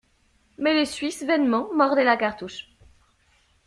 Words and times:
Mais 0.57 0.73
les 0.73 0.87
Suisses 0.87 1.21
vainement 1.21 1.69
mordaient 1.75 2.03
la 2.03 2.17
cartouche. 2.17 2.71